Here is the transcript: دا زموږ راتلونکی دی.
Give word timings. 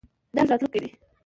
دا 0.35 0.41
زموږ 0.43 0.49
راتلونکی 0.51 0.79
دی. 0.83 0.89